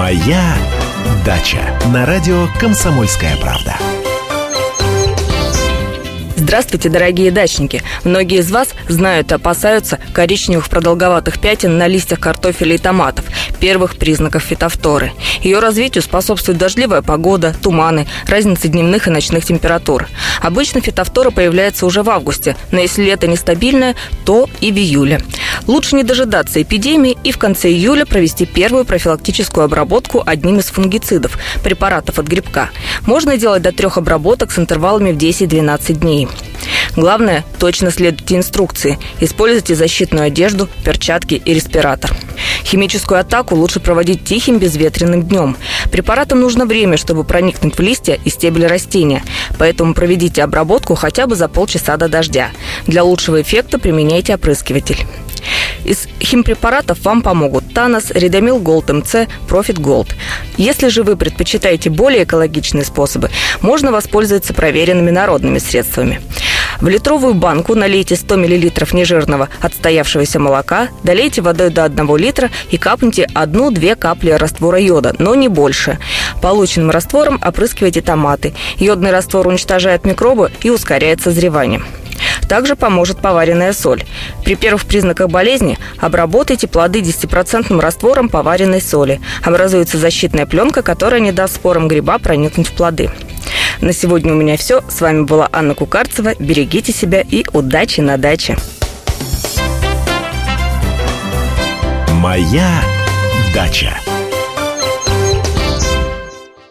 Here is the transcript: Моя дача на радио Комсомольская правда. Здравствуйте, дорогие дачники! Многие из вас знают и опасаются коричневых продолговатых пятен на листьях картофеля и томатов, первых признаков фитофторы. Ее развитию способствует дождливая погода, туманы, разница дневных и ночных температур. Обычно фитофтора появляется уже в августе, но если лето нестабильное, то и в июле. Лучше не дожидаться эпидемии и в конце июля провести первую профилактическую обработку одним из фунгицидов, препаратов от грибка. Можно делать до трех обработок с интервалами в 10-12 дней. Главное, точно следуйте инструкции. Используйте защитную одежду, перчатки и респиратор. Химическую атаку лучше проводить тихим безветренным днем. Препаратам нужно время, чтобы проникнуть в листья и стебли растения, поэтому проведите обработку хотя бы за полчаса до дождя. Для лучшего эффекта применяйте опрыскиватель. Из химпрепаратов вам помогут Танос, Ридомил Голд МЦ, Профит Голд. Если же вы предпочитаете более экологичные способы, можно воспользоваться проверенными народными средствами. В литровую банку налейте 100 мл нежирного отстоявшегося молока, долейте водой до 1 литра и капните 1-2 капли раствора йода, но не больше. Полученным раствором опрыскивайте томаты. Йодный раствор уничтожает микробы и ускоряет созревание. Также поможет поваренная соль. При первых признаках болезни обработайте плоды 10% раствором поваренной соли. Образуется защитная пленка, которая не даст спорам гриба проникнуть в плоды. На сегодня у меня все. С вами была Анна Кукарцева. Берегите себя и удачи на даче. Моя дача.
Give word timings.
Моя 0.00 0.56
дача 1.26 1.78
на 1.92 2.06
радио 2.06 2.46
Комсомольская 2.58 3.36
правда. 3.36 3.76
Здравствуйте, 6.36 6.88
дорогие 6.88 7.30
дачники! 7.30 7.82
Многие 8.02 8.38
из 8.38 8.50
вас 8.50 8.70
знают 8.88 9.30
и 9.30 9.34
опасаются 9.34 10.00
коричневых 10.14 10.70
продолговатых 10.70 11.38
пятен 11.38 11.76
на 11.76 11.86
листьях 11.86 12.18
картофеля 12.18 12.76
и 12.76 12.78
томатов, 12.78 13.26
первых 13.60 13.96
признаков 13.96 14.42
фитофторы. 14.42 15.12
Ее 15.42 15.58
развитию 15.58 16.02
способствует 16.02 16.56
дождливая 16.56 17.02
погода, 17.02 17.54
туманы, 17.62 18.08
разница 18.26 18.68
дневных 18.68 19.06
и 19.06 19.10
ночных 19.10 19.44
температур. 19.44 20.08
Обычно 20.40 20.80
фитофтора 20.80 21.30
появляется 21.30 21.84
уже 21.84 22.02
в 22.02 22.08
августе, 22.08 22.56
но 22.72 22.80
если 22.80 23.04
лето 23.04 23.26
нестабильное, 23.26 23.94
то 24.24 24.48
и 24.62 24.72
в 24.72 24.76
июле. 24.76 25.20
Лучше 25.70 25.94
не 25.94 26.02
дожидаться 26.02 26.60
эпидемии 26.60 27.16
и 27.22 27.30
в 27.30 27.38
конце 27.38 27.68
июля 27.68 28.04
провести 28.04 28.44
первую 28.44 28.84
профилактическую 28.84 29.62
обработку 29.62 30.20
одним 30.26 30.58
из 30.58 30.64
фунгицидов, 30.64 31.38
препаратов 31.62 32.18
от 32.18 32.26
грибка. 32.26 32.70
Можно 33.06 33.36
делать 33.36 33.62
до 33.62 33.70
трех 33.70 33.96
обработок 33.96 34.50
с 34.50 34.58
интервалами 34.58 35.12
в 35.12 35.16
10-12 35.16 35.92
дней. 35.92 36.28
Главное, 36.96 37.44
точно 37.60 37.92
следуйте 37.92 38.34
инструкции. 38.34 38.98
Используйте 39.20 39.76
защитную 39.76 40.24
одежду, 40.24 40.68
перчатки 40.84 41.34
и 41.34 41.54
респиратор. 41.54 42.16
Химическую 42.64 43.20
атаку 43.20 43.54
лучше 43.54 43.78
проводить 43.78 44.24
тихим 44.24 44.58
безветренным 44.58 45.22
днем. 45.22 45.56
Препаратам 45.92 46.40
нужно 46.40 46.66
время, 46.66 46.96
чтобы 46.96 47.22
проникнуть 47.22 47.78
в 47.78 47.80
листья 47.80 48.18
и 48.24 48.28
стебли 48.28 48.64
растения, 48.64 49.22
поэтому 49.56 49.94
проведите 49.94 50.42
обработку 50.42 50.96
хотя 50.96 51.28
бы 51.28 51.36
за 51.36 51.46
полчаса 51.46 51.96
до 51.96 52.08
дождя. 52.08 52.50
Для 52.88 53.04
лучшего 53.04 53.40
эффекта 53.40 53.78
применяйте 53.78 54.34
опрыскиватель. 54.34 55.06
Из 55.84 56.08
химпрепаратов 56.20 57.04
вам 57.04 57.22
помогут 57.22 57.72
Танос, 57.74 58.10
Ридомил 58.10 58.58
Голд 58.58 58.90
МЦ, 58.90 59.28
Профит 59.48 59.78
Голд. 59.78 60.14
Если 60.56 60.88
же 60.88 61.02
вы 61.02 61.16
предпочитаете 61.16 61.90
более 61.90 62.24
экологичные 62.24 62.84
способы, 62.84 63.30
можно 63.60 63.92
воспользоваться 63.92 64.54
проверенными 64.54 65.10
народными 65.10 65.58
средствами. 65.58 66.20
В 66.80 66.88
литровую 66.88 67.34
банку 67.34 67.74
налейте 67.74 68.16
100 68.16 68.36
мл 68.36 68.46
нежирного 68.92 69.48
отстоявшегося 69.60 70.38
молока, 70.38 70.88
долейте 71.02 71.42
водой 71.42 71.70
до 71.70 71.84
1 71.84 72.16
литра 72.16 72.50
и 72.70 72.78
капните 72.78 73.26
1-2 73.34 73.96
капли 73.96 74.30
раствора 74.30 74.78
йода, 74.78 75.14
но 75.18 75.34
не 75.34 75.48
больше. 75.48 75.98
Полученным 76.40 76.90
раствором 76.90 77.38
опрыскивайте 77.44 78.00
томаты. 78.00 78.54
Йодный 78.78 79.10
раствор 79.10 79.46
уничтожает 79.46 80.06
микробы 80.06 80.50
и 80.62 80.70
ускоряет 80.70 81.20
созревание. 81.20 81.82
Также 82.50 82.74
поможет 82.74 83.18
поваренная 83.18 83.72
соль. 83.72 84.02
При 84.44 84.56
первых 84.56 84.84
признаках 84.84 85.28
болезни 85.28 85.78
обработайте 85.98 86.66
плоды 86.66 86.98
10% 86.98 87.80
раствором 87.80 88.28
поваренной 88.28 88.82
соли. 88.82 89.20
Образуется 89.44 89.98
защитная 89.98 90.46
пленка, 90.46 90.82
которая 90.82 91.20
не 91.20 91.30
даст 91.30 91.54
спорам 91.54 91.86
гриба 91.86 92.18
проникнуть 92.18 92.66
в 92.66 92.72
плоды. 92.72 93.08
На 93.80 93.92
сегодня 93.92 94.32
у 94.32 94.36
меня 94.36 94.56
все. 94.56 94.82
С 94.88 95.00
вами 95.00 95.22
была 95.22 95.48
Анна 95.52 95.76
Кукарцева. 95.76 96.34
Берегите 96.40 96.92
себя 96.92 97.20
и 97.20 97.44
удачи 97.52 98.00
на 98.00 98.16
даче. 98.16 98.56
Моя 102.14 102.82
дача. 103.54 103.92